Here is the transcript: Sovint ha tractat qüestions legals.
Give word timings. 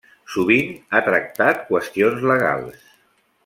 Sovint 0.35 0.71
ha 0.91 1.01
tractat 1.09 1.61
qüestions 1.69 2.27
legals. 2.33 2.85